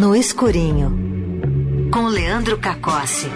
[0.00, 3.26] No Escurinho, com Leandro Cacossi.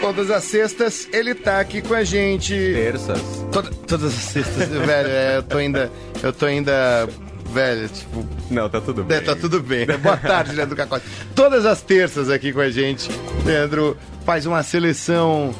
[0.00, 2.52] Todas as sextas ele tá aqui com a gente.
[2.54, 3.20] Terças.
[3.50, 5.90] Toda- todas as sextas, velho, é, eu tô ainda.
[6.22, 7.08] Eu tô ainda.
[7.52, 8.26] Velho, tipo.
[8.50, 9.20] Não, tá tudo É, bem.
[9.22, 9.86] tá tudo bem.
[9.86, 9.96] né?
[10.02, 11.06] Boa tarde, Leandro Cacote.
[11.34, 13.08] Todas as terças aqui com a gente.
[13.44, 13.96] Leandro
[14.26, 15.54] faz uma seleção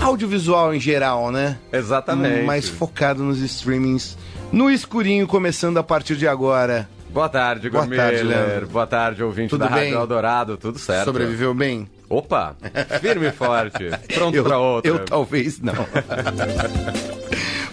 [0.00, 1.58] audiovisual em geral, né?
[1.72, 2.44] Exatamente.
[2.44, 4.16] Mais focado nos streamings.
[4.52, 6.88] No escurinho, começando a partir de agora.
[7.10, 8.22] Boa tarde, Boa tarde.
[8.22, 8.66] Leandro.
[8.68, 9.84] Boa tarde, ouvinte Tudo da bem?
[9.84, 10.56] Rádio Eldorado.
[10.56, 11.06] Tudo certo.
[11.06, 11.88] Sobreviveu bem?
[12.08, 12.56] Opa,
[13.00, 13.90] firme e forte.
[14.14, 14.90] Pronto pra outra.
[14.90, 15.74] Eu talvez não.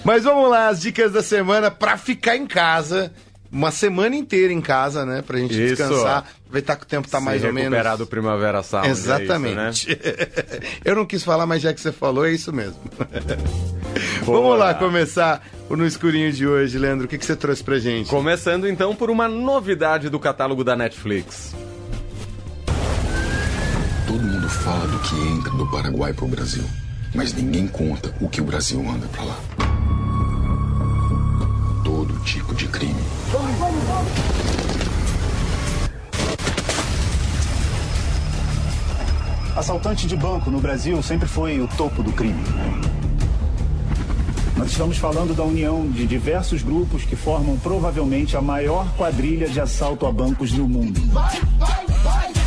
[0.04, 3.12] Mas vamos lá, as dicas da semana pra ficar em casa.
[3.56, 5.24] Uma semana inteira em casa, né?
[5.26, 5.78] Pra gente Isso.
[5.78, 6.26] descansar.
[6.42, 7.72] Aproveitar que o tempo tá Se mais ou menos.
[7.72, 8.90] recuperar do Primavera Sound.
[8.90, 9.92] Exatamente.
[9.92, 10.70] É isso, né?
[10.84, 12.76] Eu não quis falar, mas já que você falou, é isso mesmo.
[14.26, 14.42] Boa.
[14.42, 17.06] Vamos lá começar o No Escurinho de hoje, Leandro.
[17.06, 18.10] O que, que você trouxe pra gente?
[18.10, 21.56] Começando então por uma novidade do catálogo da Netflix.
[24.06, 26.66] Todo mundo fala do que entra do Paraguai pro Brasil,
[27.14, 29.40] mas ninguém conta o que o Brasil anda pra lá.
[32.26, 33.00] Tipo de crime.
[39.56, 42.44] Assaltante de banco no Brasil sempre foi o topo do crime.
[44.58, 49.62] Nós estamos falando da união de diversos grupos que formam provavelmente a maior quadrilha de
[49.62, 51.00] assalto a bancos do mundo.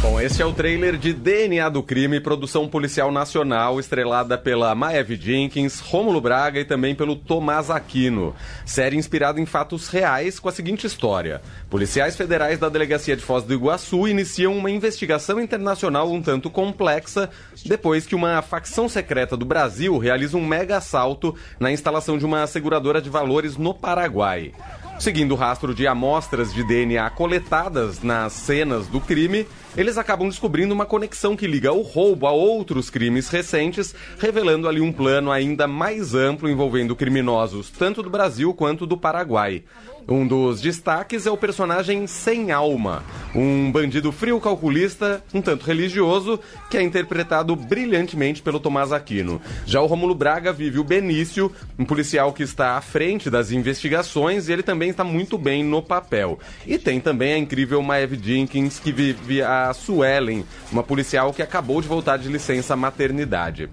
[0.01, 5.17] Bom, esse é o trailer de DNA do Crime, produção policial nacional, estrelada pela Maeve
[5.17, 8.33] Jenkins, Rômulo Braga e também pelo Tomás Aquino.
[8.65, 11.43] Série inspirada em fatos reais com a seguinte história.
[11.69, 17.29] Policiais federais da Delegacia de Foz do Iguaçu iniciam uma investigação internacional um tanto complexa
[17.67, 22.47] depois que uma facção secreta do Brasil realiza um mega assalto na instalação de uma
[22.47, 24.53] seguradora de valores no Paraguai.
[24.99, 29.47] Seguindo o rastro de amostras de DNA coletadas nas cenas do crime,
[29.79, 34.81] eles acabam descobrindo uma conexão que liga o roubo a outros crimes recentes, revelando ali
[34.81, 39.62] um plano ainda mais amplo envolvendo criminosos tanto do Brasil quanto do Paraguai.
[40.11, 46.41] Um dos destaques é o personagem Sem Alma, um bandido frio calculista, um tanto religioso,
[46.71, 49.39] que é interpretado brilhantemente pelo Tomás Aquino.
[49.66, 54.49] Já o Rômulo Braga vive o Benício, um policial que está à frente das investigações
[54.49, 56.39] e ele também está muito bem no papel.
[56.66, 61.81] E tem também a incrível Maeve Jenkins, que vive a Suelen, uma policial que acabou
[61.81, 63.69] de voltar de licença maternidade.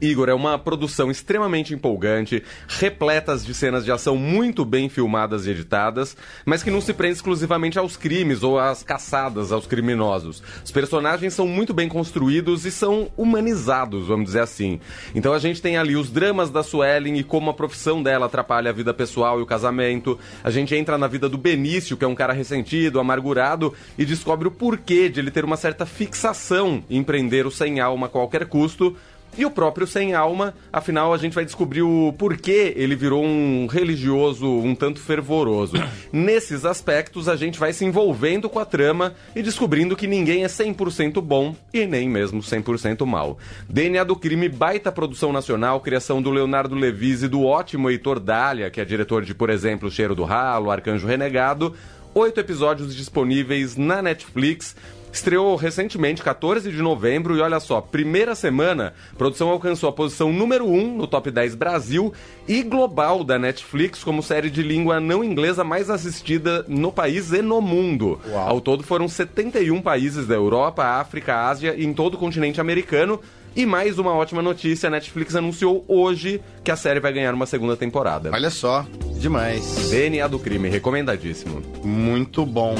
[0.00, 5.50] Igor, é uma produção extremamente empolgante, repletas de cenas de ação muito bem filmadas e
[5.50, 10.42] editadas, mas que não se prende exclusivamente aos crimes ou às caçadas aos criminosos.
[10.64, 14.80] Os personagens são muito bem construídos e são humanizados, vamos dizer assim.
[15.14, 18.70] Então a gente tem ali os dramas da Suelen e como a profissão dela atrapalha
[18.70, 20.18] a vida pessoal e o casamento.
[20.44, 24.48] A gente entra na vida do Benício, que é um cara ressentido, amargurado, e descobre
[24.48, 28.46] o porquê de ele ter uma certa fixação em prender o sem alma a qualquer
[28.46, 28.96] custo.
[29.38, 33.66] E o próprio Sem Alma, afinal a gente vai descobrir o porquê ele virou um
[33.66, 35.76] religioso um tanto fervoroso.
[36.10, 40.46] Nesses aspectos a gente vai se envolvendo com a trama e descobrindo que ninguém é
[40.46, 43.36] 100% bom e nem mesmo 100% mal.
[43.68, 48.70] DNA do Crime, baita produção nacional, criação do Leonardo Levis e do ótimo Heitor Dália,
[48.70, 51.74] que é diretor de, por exemplo, Cheiro do Ralo, Arcanjo Renegado.
[52.14, 54.74] Oito episódios disponíveis na Netflix.
[55.12, 60.32] Estreou recentemente, 14 de novembro, e olha só, primeira semana, a produção alcançou a posição
[60.32, 62.12] número 1 no Top 10 Brasil
[62.46, 67.40] e global da Netflix como série de língua não inglesa mais assistida no país e
[67.40, 68.20] no mundo.
[68.34, 73.20] Ao todo foram 71 países da Europa, África, Ásia e em todo o continente americano.
[73.56, 77.46] E mais uma ótima notícia, a Netflix anunciou hoje que a série vai ganhar uma
[77.46, 78.30] segunda temporada.
[78.32, 78.86] Olha só,
[79.18, 79.88] demais.
[79.88, 81.62] DNA do crime, recomendadíssimo.
[81.82, 82.74] Muito bom.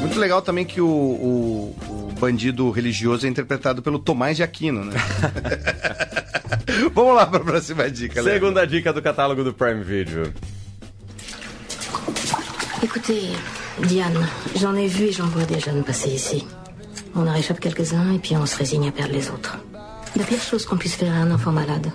[0.00, 1.76] Muito legal também que o, o-
[2.10, 4.92] o bandido religioso é interpretado pelo Tomás de Aquino, né?
[6.94, 8.32] Vamos lá para a próxima dica, Leandro.
[8.46, 10.30] Segunda dica do catálogo do Prime Video.
[12.82, 13.30] Écoutez,
[13.86, 16.46] Diane, j'en ai vu et j'en vois des jeunes passer ici.
[17.14, 19.58] On en réchappe quelques-uns et puis on se résigne à perdre les autres.
[20.16, 21.92] La pire chose qu'on puisse faire à un enfant malade,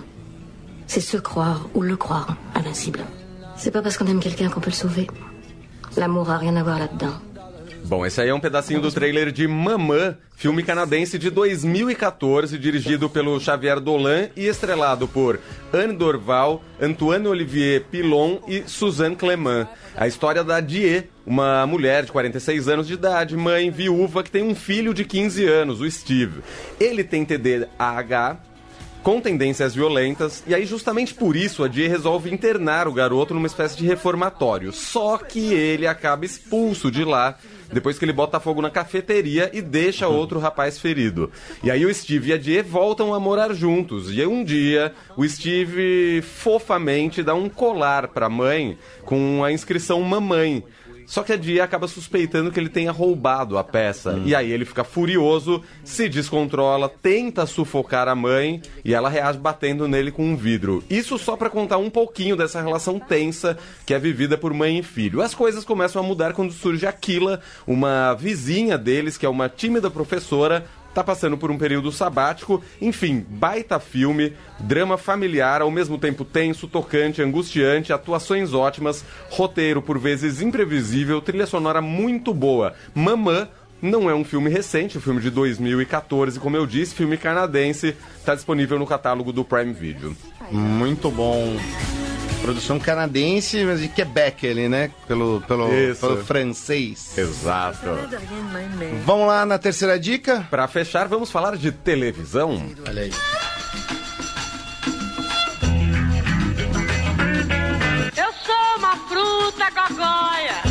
[0.85, 3.01] c'est se croire ou le croire invincible.
[3.57, 5.07] C'est pas parce qu'on aime quelqu'un qu'on peut le sauver.
[5.97, 7.15] L'amour a rien à voir là-dedans.
[7.83, 13.10] Bom, esse aí é um pedacinho do trailer de Mamã, filme canadense de 2014, dirigido
[13.10, 15.39] pelo Xavier Dolan e estrelado por
[15.74, 19.68] Anne Dorval, Antoine Olivier Pilon e Suzanne Clément.
[19.95, 24.44] A história da Die, uma mulher de 46 anos de idade, mãe viúva que tem
[24.44, 26.42] um filho de 15 anos, o Steve.
[26.80, 28.51] Ele tem TDAH
[29.04, 33.48] com tendências violentas, e aí justamente por isso a Jay resolve internar o garoto numa
[33.48, 34.72] espécie de reformatório.
[34.72, 37.36] Só que ele acaba expulso de lá
[37.71, 41.31] depois que ele bota fogo na cafeteria e deixa outro rapaz ferido.
[41.63, 44.12] E aí o Steve e a Jay voltam a morar juntos.
[44.12, 50.01] E aí um dia o Steve fofamente dá um colar pra mãe com a inscrição
[50.01, 50.63] mamãe.
[51.12, 54.18] Só que a Dia acaba suspeitando que ele tenha roubado a peça.
[54.24, 59.90] E aí ele fica furioso, se descontrola, tenta sufocar a mãe e ela reage batendo
[59.90, 60.81] nele com um vidro.
[60.90, 64.84] Isso só pra contar um pouquinho dessa relação tensa que é vivida por mãe e
[64.84, 65.22] filho.
[65.22, 69.92] As coisas começam a mudar quando surge Aquila, uma vizinha deles, que é uma tímida
[69.92, 72.64] professora, tá passando por um período sabático.
[72.82, 79.98] Enfim, baita filme, drama familiar, ao mesmo tempo tenso, tocante, angustiante, atuações ótimas, roteiro por
[79.98, 82.74] vezes imprevisível, trilha sonora muito boa.
[82.94, 83.48] Mamã
[83.82, 88.36] não é um filme recente, um filme de 2014, como eu disse, filme canadense, tá
[88.36, 90.16] disponível no catálogo do Prime Video.
[90.52, 91.58] Muito bom.
[92.42, 94.90] Produção canadense, mas de Quebec ali, né?
[95.08, 96.02] Pelo, pelo, Isso.
[96.02, 97.16] pelo francês.
[97.18, 97.86] Exato.
[99.06, 100.46] Vamos lá na terceira dica?
[100.50, 102.62] Para fechar, vamos falar de televisão.
[102.88, 103.12] Olha aí.
[108.18, 110.62] Eu sou uma fruta gogóia.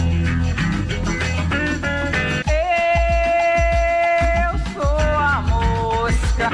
[4.43, 6.51] Eu sou a mosca.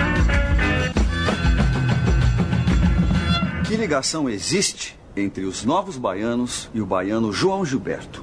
[3.67, 8.23] Que ligação existe entre os novos baianos e o baiano João Gilberto?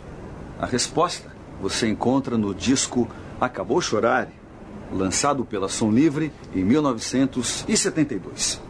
[0.59, 3.09] A resposta você encontra no disco
[3.41, 4.29] Acabou Chorar,
[4.91, 8.61] lançado pela Som Livre em 1972.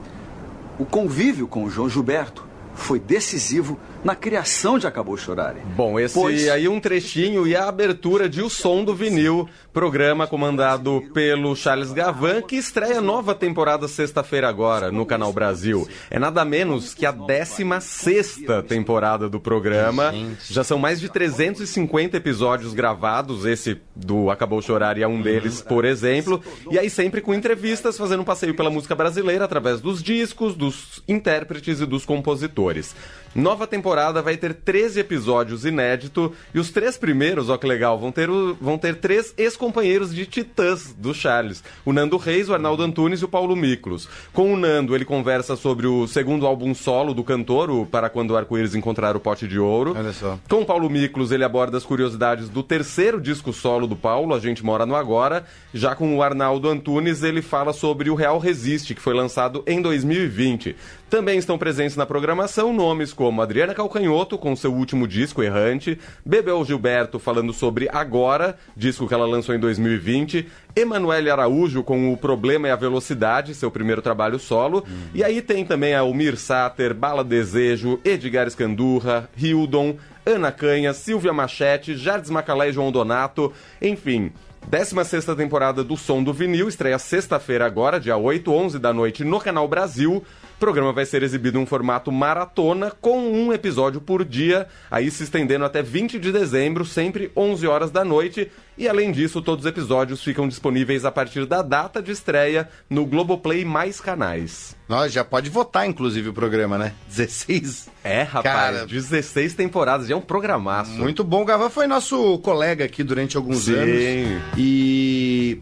[0.80, 5.56] O convívio com João Gilberto foi decisivo na criação de Acabou Chorar.
[5.78, 10.28] Bom, esse Pois- aí um trechinho e a abertura de O Som do Vinil, programa
[10.28, 15.88] comandado pelo Charles Gavan, que estreia nova temporada sexta-feira agora no Canal Brasil.
[16.10, 20.14] É nada menos que a 16 temporada do programa.
[20.50, 25.86] Já são mais de 350 episódios gravados, esse do Acabou Chorar é um deles, por
[25.86, 26.42] exemplo.
[26.70, 31.02] E aí sempre com entrevistas, fazendo um passeio pela música brasileira através dos discos, dos
[31.08, 32.94] intérpretes e dos compositores.
[33.34, 38.12] Nova temporada vai ter 13 episódios inédito e os três primeiros, ó que legal, vão
[38.12, 41.64] ter, o- vão ter três ex-companheiros de Titãs do Charles.
[41.86, 44.08] O Nando Reis, o Arnaldo Antunes e o Paulo Miklos.
[44.34, 48.32] Com o Nando, ele conversa sobre o segundo álbum solo do cantor, o Para Quando
[48.32, 49.94] o Arco-Íris Encontrar o Pote de Ouro.
[49.98, 50.38] Olha só.
[50.50, 54.40] Com o Paulo Miklos, ele aborda as curiosidades do terceiro disco solo do Paulo, A
[54.40, 55.46] Gente Mora no Agora.
[55.74, 59.82] Já com o Arnaldo Antunes, ele fala sobre o Real Resiste, que foi lançado em
[59.82, 60.76] 2020.
[61.10, 66.64] Também estão presentes na programação nomes como Adriana Calcanhoto, com seu último disco, Errante, Bebel
[66.64, 72.70] Gilberto, falando sobre Agora, disco que ela lançou em 2020, Emanuele Araújo, com O Problema
[72.70, 77.26] e a Velocidade, seu primeiro trabalho solo, e aí tem também a Almir Sater, Bala
[77.26, 83.52] Desejo, Edgar Escandurra, Hildon, Ana Canha, Silvia Machete, Jardim Macalé e João Donato,
[83.82, 84.32] enfim...
[84.70, 89.40] 16 temporada do Som do Vinil, estreia sexta-feira agora, dia 8, 11 da noite, no
[89.40, 90.24] Canal Brasil.
[90.56, 95.12] O programa vai ser exibido em um formato maratona, com um episódio por dia, aí
[95.12, 98.50] se estendendo até 20 de dezembro, sempre 11 horas da noite.
[98.78, 103.06] E além disso, todos os episódios ficam disponíveis a partir da data de estreia no
[103.06, 104.76] Globoplay mais canais.
[104.88, 106.94] Nós já pode votar, inclusive, o programa, né?
[107.08, 107.90] 16.
[108.04, 108.86] É, rapaz, Cara.
[108.86, 110.92] 16 temporadas, já é um programaço.
[110.92, 111.42] Muito bom.
[111.44, 113.76] O Gavan foi nosso colega aqui durante alguns Sim.
[113.76, 114.44] anos.
[114.58, 115.60] E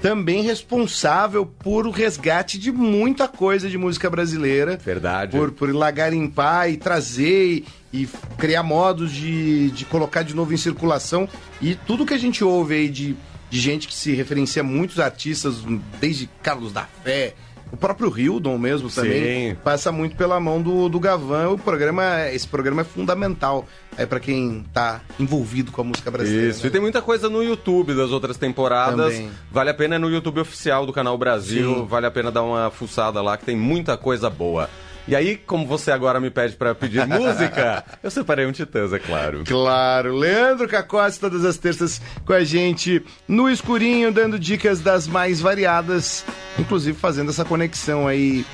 [0.00, 4.76] também responsável por o resgate de muita coisa de música brasileira.
[4.76, 5.32] Verdade.
[5.32, 10.34] Por, por ir lá garimpar e trazer e, e criar modos de, de colocar de
[10.34, 11.28] novo em circulação.
[11.60, 13.16] E tudo que a gente ouve aí de,
[13.48, 15.56] de gente que se referencia a muitos artistas,
[15.98, 17.34] desde Carlos da Fé,
[17.72, 19.56] o próprio Hildon mesmo também, Sim.
[19.62, 21.50] passa muito pela mão do, do Gavan.
[21.50, 23.66] O programa, esse programa é fundamental
[23.96, 26.50] é para quem tá envolvido com a música brasileira.
[26.50, 26.68] Isso, né?
[26.68, 29.14] e tem muita coisa no YouTube das outras temporadas.
[29.14, 29.30] Também.
[29.50, 31.74] Vale a pena é no YouTube oficial do Canal Brasil.
[31.74, 31.86] Sim.
[31.86, 34.68] Vale a pena dar uma fuçada lá, que tem muita coisa boa.
[35.06, 38.98] E aí, como você agora me pede pra pedir música, eu separei um Titãs, é
[38.98, 39.44] claro.
[39.44, 45.40] Claro, Leandro Cacoste todas as terças com a gente no escurinho, dando dicas das mais
[45.40, 46.24] variadas,
[46.58, 48.44] inclusive fazendo essa conexão aí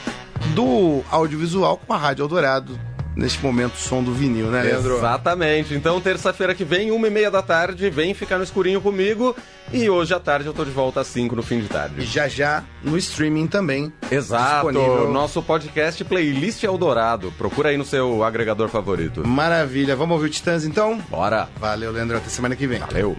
[0.54, 2.78] do audiovisual com a Rádio Eldorado,
[3.14, 4.96] neste momento som do vinil, né, Leandro?
[4.96, 5.74] Exatamente.
[5.74, 9.36] Então, terça-feira que vem, uma e meia da tarde, vem ficar no escurinho comigo.
[9.72, 12.04] E hoje à tarde eu tô de volta às 5 no fim de E tarde.
[12.04, 13.92] já já no streaming também.
[14.10, 14.66] Exato.
[14.72, 15.12] disponível.
[15.12, 17.32] Nosso podcast Playlist Eldorado.
[17.38, 19.24] Procura aí no seu agregador favorito.
[19.26, 19.94] Maravilha.
[19.94, 20.98] Vamos ouvir o Titãs então?
[21.08, 21.48] Bora.
[21.60, 22.16] Valeu, Leandro.
[22.16, 22.80] Até semana que vem.
[22.80, 23.16] Valeu.